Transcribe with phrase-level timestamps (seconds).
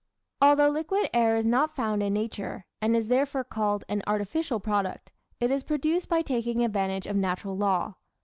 [0.41, 5.11] Although liquid air is not found in nature, and is therefore called an artificial product,
[5.39, 7.93] it is produced by taking advantage of natural law.